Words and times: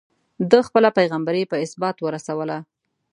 ده 0.49 0.59
خپله 0.67 0.89
پيغمبري 0.97 1.43
په 1.51 1.55
ازبات 1.65 1.97
ورسوله. 2.01 2.57